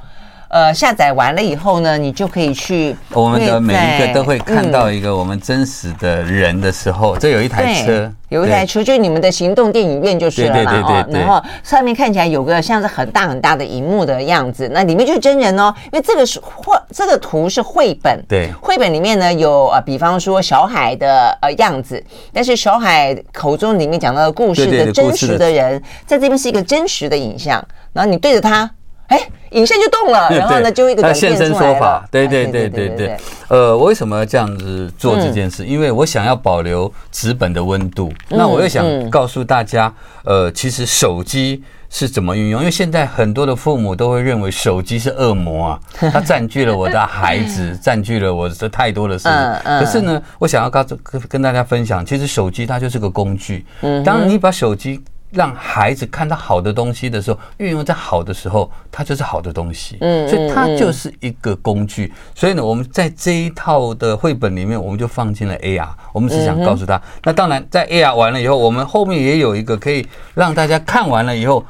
[0.50, 2.96] 呃，下载完了以后呢，你就可以去。
[3.12, 10.72] 我们的每一个都会看到一个我们真实的人的时候，这有一台车，有一台车，就是你们的行动电影院就是了嘛。
[10.82, 15.72] 哦，然后上面看起来有个像是很大很大的荧幕的样子，那里面就是真人哦。
[15.92, 18.20] 因为这个是画，这个图是绘本。
[18.28, 28.68] 对，绘本里面呢有呃，比方说小海的呃样子，但是小海口中里面讲到的故事的真实的人，在这边是一个真实的影像，然后你对着他。
[29.10, 29.20] 哎，
[29.50, 33.16] 影线就动了， 然后呢，就一个现身说法，对对对对对。
[33.48, 35.66] 呃，我为什么要这样子做这件事？
[35.66, 38.12] 因为我想要保留纸本的温度。
[38.28, 39.92] 那我又想告诉大家，
[40.24, 42.60] 呃，其实手机是怎么运用？
[42.60, 45.80] 因为现在很多的父母都会认为手机是恶魔啊，
[46.12, 49.78] 它占据了我的孩子， 占据了我的太多的事情。
[49.80, 53.66] 可是呢，我想要告诉跟跟大家分享，其实手机它就是个工具。
[54.04, 59.96] 当你把手机让孩子看到好的东西的时候，运用在好的时候，它就是好的东西。
[60.00, 62.12] 嗯，所以它就是一个工具。
[62.34, 65.88] 所以呢，我们在这一套的绘本里面，我们就放进了 AR。
[66.12, 71.64] 我们只想告诉他，那当然在 AR 完了以后，我们后面也有一个可以让大家看完了以后，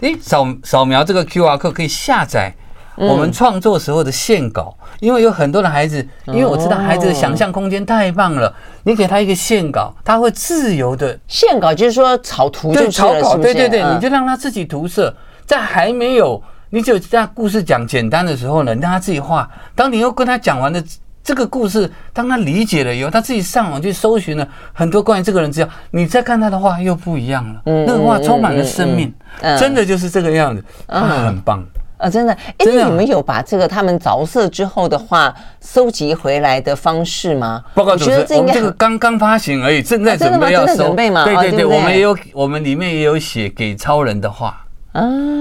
[0.00, 2.54] 诶，扫扫描这个 QR code 可以下载。
[2.96, 8.52] 我们创作时候的线稿，因为有很多的孩子，因为我知道孩子的想象空间太棒了，
[8.84, 11.18] 你给他一个线稿，他会自由的。
[11.28, 19.48] 线稿就是说草图就草稿，对对对，你就让他自己涂色，在还没有你只有在故事讲简单的时候呢，让他自己画。
[19.74, 20.82] 当你又跟他讲完的
[21.22, 27.60] 这个故事，当他理解了以后，他自己上网去搜寻了很多关于这个人资料，你再看他的画又不一样了。
[27.64, 29.12] 那个画充满了生命，
[29.58, 31.64] 真的就是这个样子，他很棒。
[31.96, 37.62] 啊，真的，哎，你们有把这个他们着色之后的话收集回来的方式吗？
[37.74, 40.76] 报告主持人，我们这个刚刚发行而已，正在 准备要收。
[40.76, 41.24] 准备嘛？
[41.24, 44.65] 对对对，我们也有，我们里面也有写给超人的话。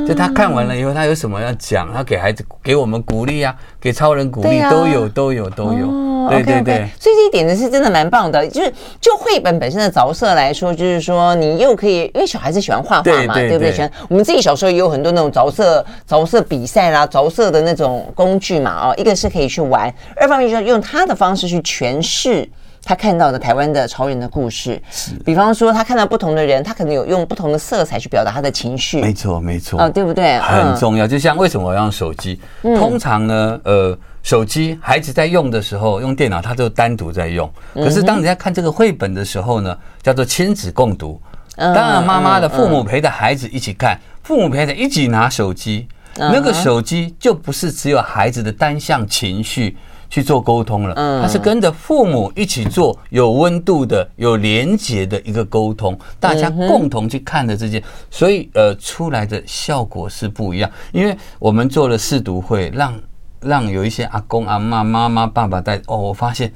[0.08, 6.06] 就他看完了以后，他有什么要讲，他给孩子给我们鼓励啊，给超人鼓励都有都有都有。
[6.28, 8.48] 对对对，所以这一点呢是真的蛮棒的。
[8.48, 13.72] 就是就绘本本身的着色来说，就是说你又可以，因为小孩子喜欢画画嘛，对不对？
[13.72, 13.91] 喜欢。
[14.10, 22.50] 我们自己小时候也有很多那种着色着色比赛啦，着色的那种工具嘛，哦，一个是可以去玩，二方面就是用他的方式去诠释。
[22.86, 29.02] 他看到的台湾的潮人的故事，是比方说他看到不同的人，他可能有用不同的色彩去表达他的情绪。
[29.02, 30.38] 没错，没错，哦，对不对？
[30.38, 31.08] 很重要。
[31.08, 32.39] 就像为什么我要用手机？
[32.62, 37.52] 通常呢，呃，手机孩子在用的时候，用电脑他就单独在用。
[37.74, 41.19] 可是当你在看这个绘本的时候呢，叫做亲子共读。
[41.58, 49.76] 当然，妈妈的父母陪着孩子一起看，父母陪着一起拿手机，那个手机就不是只有孩子的单向情绪。
[50.10, 60.70] 去做沟通了，嗯，他是跟着父母一起做有温度的、有连结的一个沟通，大家共同去看的这件，所以呃出来的效果是不一样。
[60.91, 62.94] 因为我们做了试读会，让
[63.41, 66.52] 让有一些阿公阿妈、妈妈爸爸带哦，我发现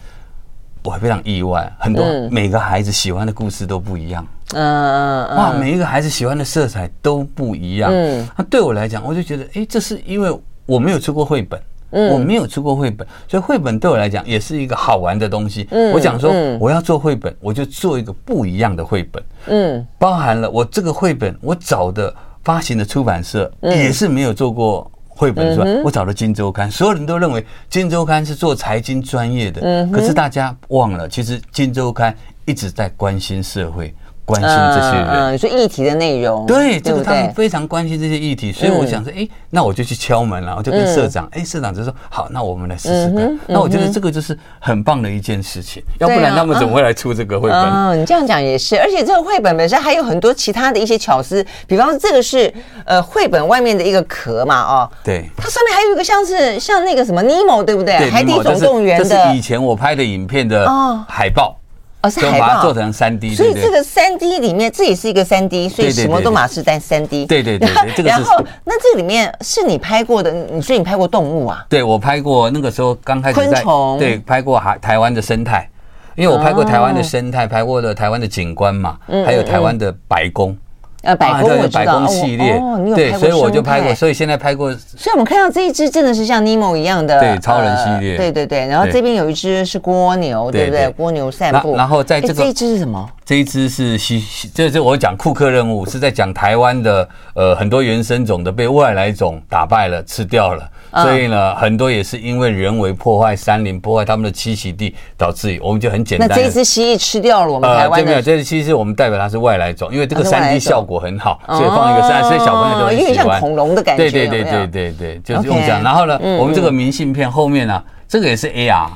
[0.84, 11.62] 我还非常意外，很多每个孩子喜欢的故事都不一样，嗯嗯，哇，每一个孩子喜欢的色彩都不一样，嗯，那对我来讲，我就觉得，哎，这是因为我没有出过绘本。
[11.92, 15.68] 我没有出过绘本，所以绘本对我来讲也是一个好玩的东西。
[15.94, 19.24] 我讲说我要做绘本，我就做一个不一样的绘本。
[19.48, 25.66] 嗯，包含了我这个绘本，我找的发行的出版社也是没有做过绘本是吧。
[25.84, 32.14] 我找了《金周刊》，所有人都认为《金周刊》是做财经专业的，可是大家忘了，其实《金周刊》
[32.46, 33.94] 一直在关心社会。
[34.30, 43.40] 关心这些人，嗯，所以议题的内容，对，这个他们非常关心这些议题，所以我想说，哎，那我就去敲门了，我就跟社长，哎，社长就说，好，那我们来试试看。
[43.48, 47.60] 那我觉得这个就是很棒的一件事情，要不然他们怎么会来出这个绘本？
[47.60, 52.54] 嗯，你这样讲也是，而且这个绘本本身还有很多其他的一些巧思，比方说这个是
[52.86, 58.10] 呃绘本外面的一个壳嘛，哦，对，它上面还有一个像是像那个什么尼莫，对不对？
[58.12, 60.68] 海底总动员的，这是以前我拍的影片的
[61.08, 61.50] 海报。
[61.50, 61.59] 哦，
[62.08, 67.26] 是海报，做成三 D，所以这个三 D 里面，这也是一个三 D，所以什么都马是在三 D。
[67.26, 71.66] 对对对，这个然后那这里面是你拍过的，你说你拍过动物啊？
[71.68, 75.68] 对，我拍过，那个时候刚开始在昆虫，对，拍过海台湾的生态，
[76.16, 80.56] 因为我拍过台湾的生态，拍过的台湾的景观嘛，还有台湾的白宫。
[81.02, 84.70] 呃，百宫我知道，白宫系列，哦，你有拍过，对，所以我就拍过，所以现在拍过。
[84.72, 88.68] 所以我们看到这一只真的是像尼莫一样的，对，超人系列，对对对。
[88.68, 90.94] 然后这边有一只是蜗牛，对不对？
[90.98, 91.76] 蜗牛散步。
[91.78, 93.10] 然后在这个这一只是什么？
[93.26, 94.22] 这一只是西，
[94.54, 100.70] 这是我讲库克任务，是在讲台湾的呃很多原生种的被外来种打败了，吃掉了。
[100.94, 106.28] 所以呢，很多也是因为人为破坏山林，破坏他们的栖息地，导致我们就很简单。
[106.28, 108.06] 那这一只蜥蜴吃掉了我们台湾的？
[108.06, 113.10] 没有，这只蜥蜴我们代表它是外来种，因为这个三 D 效果很好，所以放一个三，所以小朋友就很喜欢。
[113.10, 114.10] 有点像恐龙的感觉。
[114.10, 115.84] 对对对对对对，就是用这样。
[115.84, 118.88] 然后呢，我们这个明信片后面呢，这个也是 AR。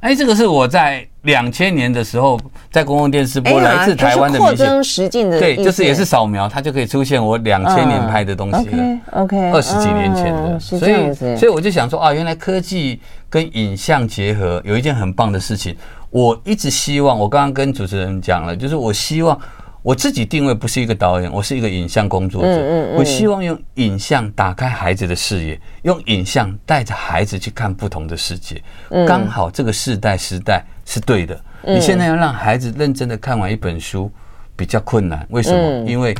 [0.00, 2.38] 哎，这个是我在两千年的时候
[2.70, 8.98] 在公共电视播来自台湾的明信片，对，就是也是扫描，它就可以出现我两千年拍的东西了。
[9.12, 15.76] OK，二十几年前的，所以所以我就想说啊，原来科技跟影像结合有一件很棒的事情。
[16.10, 19.38] 我一直希望，我刚刚跟主持人讲了，就是我希望。
[19.86, 22.92] 我自己定位不是一个导演，我是一个影像工作者。
[22.96, 28.60] 我希望用影像打开孩子的视野，用影像带着孩子去看不同的世界。
[29.06, 31.40] 刚好这个世代时代是对的。
[31.62, 34.10] 你现在要让孩子认真的看完一本书，
[34.56, 35.24] 比较困难。
[35.30, 35.88] 为什么？
[35.88, 36.12] 因为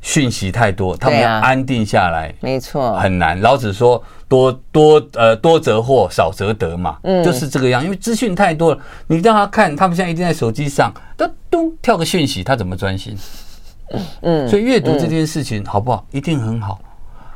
[0.00, 3.40] 讯息太多，他们要安定下来，没错，很难。
[3.40, 4.02] 老子说。
[4.30, 7.82] 多多呃多则惑，少则得嘛，嗯，就是这个样。
[7.82, 13.18] 因为资讯太多了，你让他看，他们现在一定在手机上，都咚跳个讯息，他怎么专心？
[14.22, 16.06] 嗯，所以阅读这件事情好不好？
[16.12, 16.80] 一定很好。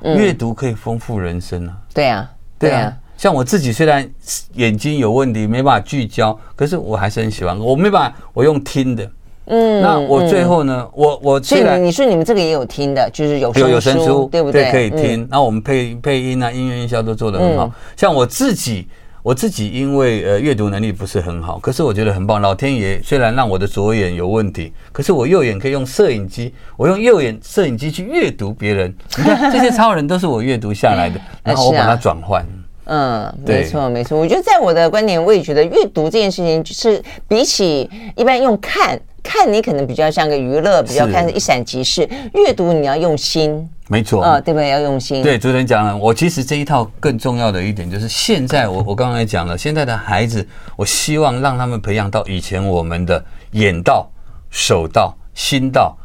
[0.03, 1.77] 阅读可以丰富人生啊。
[1.93, 2.97] 对啊，对啊。
[3.17, 4.09] 像我自己虽然
[4.53, 7.59] 眼睛有问题，没办法聚焦，可是我还是很喜欢。
[7.59, 9.11] 我没办法，我用听的。
[9.47, 10.89] 嗯，那我最后呢？
[10.95, 14.63] 我我所以你说你们这个也有听的，就是有有有声书，对不对？
[14.63, 15.29] 对，可以听。
[15.31, 17.71] 然后我们配配音啊，音乐音效都做得很好。
[17.95, 18.89] 像我自己，
[19.23, 22.41] 我自己因为呃阅读能力不是很好，可是我觉得很棒。
[22.41, 28.95] 老天爷虽然让我的左眼有问题，可是我右眼可以用摄影机，我用右眼摄影机去阅读别人。
[29.19, 32.43] 你看 这些超人都是我阅读下来的， 然后我把它转换。
[32.87, 34.19] 嗯，没错没错。
[34.19, 38.99] 我觉得在我的观点，我也觉得阅读这件事情，就是比起一般用看。
[39.25, 42.09] 看你可能比较像个娱乐，比较看是一闪即逝。
[42.35, 44.69] 阅读你要用心，没错啊，对不对？
[44.69, 45.23] 要用心。
[45.23, 50.47] 对，主持人讲了，我其实这一套更重要的一点就是，现在我我刚才讲了，现在的孩子，
[50.77, 54.09] 我希望让他们培养到以前我们的眼到、
[54.51, 55.97] 手到、心到。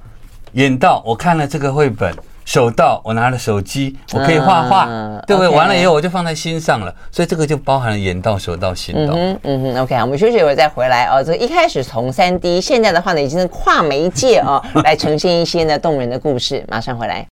[0.53, 2.11] 眼到，我看了这个绘本。
[2.49, 9.13] 手到，我拿了手机，我可以画画，嗯、对不对？Okay 完了以后我就放在心上了，所以这个就包含了眼到、手到、心到。
[9.13, 11.23] 嗯哼，嗯哼，OK，我们休息一会儿再回来哦。
[11.23, 16.65] 这个一开始从三 D，现在的话呢，已经是跨媒介啊、哦，来呈现一些呢动人的故事。
[16.67, 17.27] 马上回来。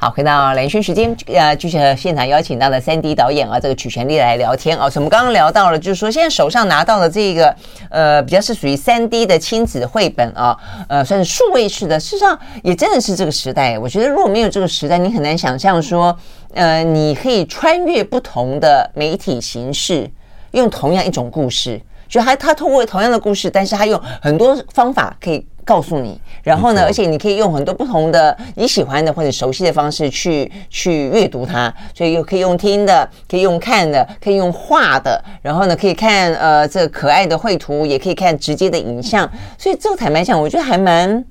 [0.00, 4.88] 好，回到兰萱时间，呃，继续现场邀请到的三 D 导演啊，这个曲权利来聊天啊。
[4.94, 7.52] 我们刚刚聊到了，就是说现在手上拿到的这个，
[7.90, 10.56] 呃，比较是属于三 D 的亲子绘本啊，
[10.88, 11.98] 呃，算是数位式的。
[11.98, 13.76] 事实上，也真的是这个时代。
[13.76, 16.16] 我觉得如果没有这个时代，你很难想象说，
[16.54, 20.08] 呃，你可以穿越不同的媒体形式，
[20.52, 25.44] 用同样一种故事，就还他通过同样的故事，但是他用很多方法可以。
[25.68, 41.22] 告诉你，然后呢，而且你可以用很多不同的你喜欢的或者熟悉的方式去去阅读它，所以又可以用听的，可以用看的，可以用画的，然后呢，可以看呃这个可爱的绘图，也可以看直接的影像，所以这个坦白讲，我觉得还蛮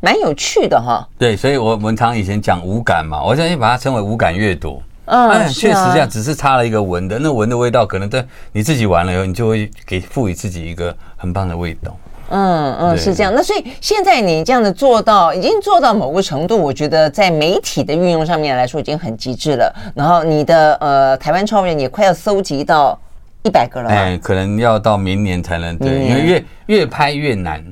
[0.00, 1.08] 蛮有趣的哈。
[1.16, 4.82] 对，所以我们常以前讲无感嘛，我现在把它称为无感阅读。
[5.06, 8.22] 嗯，确实这样，只是差了一个闻的，那闻的味道可能在
[8.52, 11.96] 你自己玩了以后，你就会给赋予自己一个很棒的味道。
[12.30, 13.32] 嗯嗯，是这样。
[13.34, 19.74] 那所以现在你这样子做到，已经做到某个程度，我觉得在媒体的运用上面来说，已经很极致了。
[19.94, 22.98] 然后你的呃台湾超人也快要搜集到
[23.44, 23.88] 一百个了。
[23.88, 27.64] 哎，可能要到明年才能对，因为越越拍越难。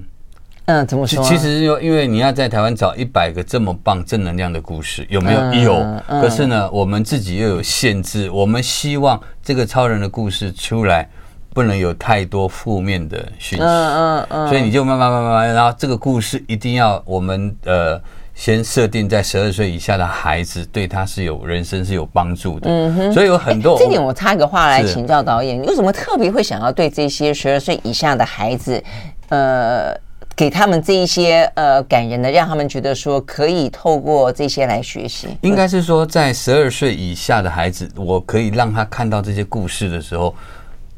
[0.68, 1.22] 嗯，怎么说？
[1.22, 5.52] 其实因因为你要在台湾找一百个这么棒正能量的故事，有没有？
[5.62, 5.86] 有。
[6.09, 11.09] 可是呢，我们自己又有限制，我们希望这个超人的故事出来。
[11.57, 17.98] 不能有太多负面的讯息，嗯嗯嗯，所以你就慢慢慢慢，然后这个故事一定要我们呃
[18.34, 28.84] 先设定在十二岁以下的孩子，对他是有人生是有帮助的，嗯哼，所以有很多这点我插一个话来请教导演，你为什么特别会想要对这些十二岁以下的孩子，
[29.30, 29.98] 呃，
[30.36, 35.28] 给他们这一些呃感人的，让他们觉得说可以透过这些来学习？
[35.40, 40.34] 应该是说在十二岁以下的孩子，我可以让他看到这些故事的时候。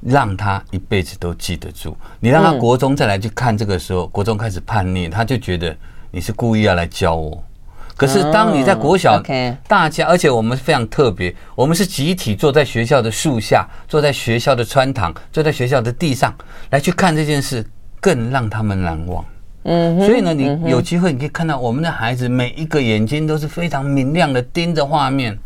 [0.01, 1.97] 让他一辈子都记得住。
[2.21, 5.77] 你让他国中再来去看这个时候，国中开始叛逆，他就觉得
[6.11, 7.43] 你是故意要来教我。
[7.97, 9.21] 可是当你在国小，
[9.67, 16.33] 大家，而且我们非常特别，我们是集体坐在学校的树下，坐在学校的穿堂，坐在学校的地上
[16.71, 17.65] 来去看这件事，
[18.01, 19.25] 更让他们难忘。
[19.65, 25.37] 嗯，所以呢，你有机会你可以看到我们的孩子每一个眼睛都是非常明亮的，盯着画面。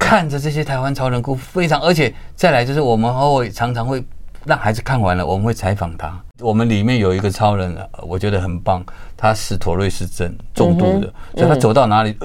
[0.00, 4.02] 看着这些台湾超人哭非常，而且再来就是我们会常常会
[4.44, 6.18] 让孩子看完了，我们会采访他。
[6.40, 8.82] 我们里面有一个超人，我觉得很棒，
[9.14, 12.16] 他是妥瑞氏症重度的，所以他走到哪里，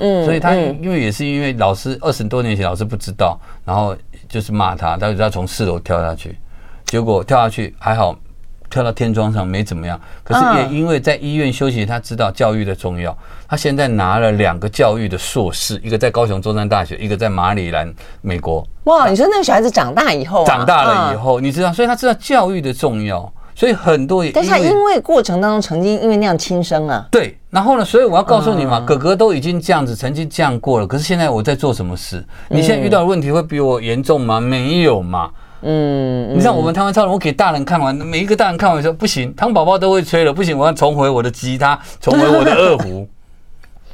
[0.00, 3.96] 呃，所以他因为也是因为老师二十多年前老师不知道，然后
[4.28, 6.36] 就是骂他，他就要从四楼跳下去，
[6.84, 8.18] 结果跳下去还好。
[8.70, 13.16] 跳到天窗上没怎么样，可是也因为在医院休息，他知道教育的重要。
[13.48, 18.66] 他现在拿了两个教育的硕士，一个在高雄中山大学，一个在马里兰美国。
[18.84, 23.32] 哇，你说那个小孩子长大以后，长大了以后，你知道，所以他知道教育的重要。
[23.54, 27.04] 所以很多，但是他因为过程当中曾经因为那样轻生啊。
[27.10, 30.86] 对，然后呢，所以我要告诉你嘛，哥哥都已经这样子，曾经这样过了。
[30.86, 32.24] 可是现在我在做什么事？
[32.48, 34.38] 你现在遇到的问题会比我严重吗？
[34.38, 35.28] 没有嘛。
[35.62, 43.08] 嗯，你像我们台湾超人，我给大人看完，每一个大人看完说不行，汤宝宝都会吹了，不行，我要重回我的吉他，重回我的二胡。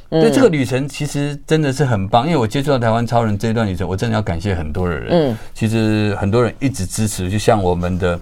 [0.07, 5.07] 对，这个旅程其实真的是很棒，因为我接触到台湾超人这一段旅程，我真的要感谢很多的人。
[5.09, 8.17] 嗯，其实很多人一直支持，就像我们的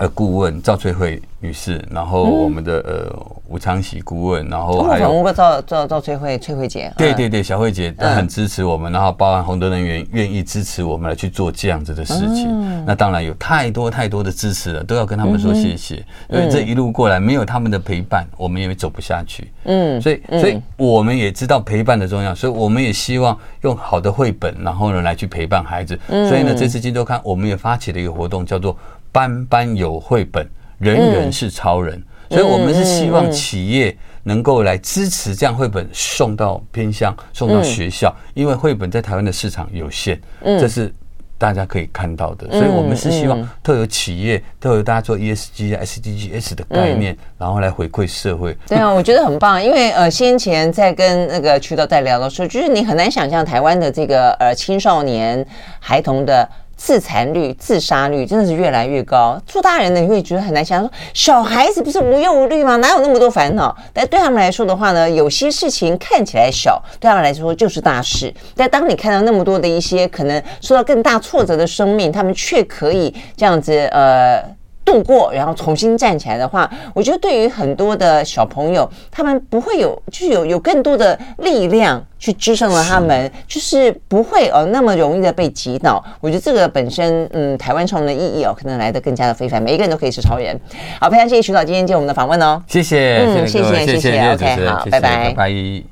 [0.00, 3.26] 呃顾问赵翠慧女士，然后我们的呃。
[3.50, 12.84] 吴昌喜顾问，然后还有赵赵赵翠慧翠慧姐，对对对，小慧姐她很支持我们，然后包含洪德能源愿意支持我们来去做这样子的事情。
[12.86, 15.96] 那当然有太多太多的支持了，都要跟他们说谢谢，
[16.28, 19.50] 因为这一路过来没有他们的陪伴，我们也走不下去。
[19.64, 25.98] 嗯，所以所以我们也知道陪伴的重要，所以我们也希望用好的绘本，然后呢来去陪伴孩子。
[26.06, 28.76] 所以呢，这次金周刊我们也发起了一个活动，叫做
[29.12, 30.48] “班班有绘本，
[30.78, 32.02] 人人是超人”。
[32.30, 40.94] 所以，我们是希望企业能够来支持这样绘本送到偏乡、送到学校，因为绘本在台湾的市场有限，这是
[41.36, 42.48] 大家可以看到的。
[42.52, 48.56] 所以我们是希望特有企业，特有大家做 ESG、SDGs 的概念，然后来回馈社会。
[48.68, 55.44] 对啊， 我觉得很棒，因为呃，先前在跟那个渠道在聊的时候，就是你很难想象台湾的这个呃青少年
[55.80, 56.48] 孩童的。
[56.82, 59.38] 自残率、自杀率真的是越来越高。
[59.46, 62.76] 做大人的你会觉得很难想象，说小孩子不是无忧无虑吗？
[62.76, 63.76] 哪有那么多烦恼？
[63.92, 68.32] 但对他们来说的话呢，有些事情看起来小，对他们来说就是大事。
[68.56, 74.42] 但当你看到那么多的一些可能受到更大挫折的生命，他们却可以这样子呃。
[74.90, 86.02] 度过，然后重新站起来的话，我觉得对于很多的小朋友，他们不会有，就是有有更多的力量去支撑了他们，就是不会哦那么容易的被击倒。
[86.20, 89.62] 我觉得这个本身，嗯，台湾超人的意义哦，可能来的更加的非凡。
[89.62, 90.58] 每一个人都可以是超人。
[91.00, 92.60] 好，非常谢谢徐导今天接我们的访问哦。
[92.66, 95.84] 谢谢，嗯，谢谢，谢谢，谢谢，OK，好，拜拜，拜拜。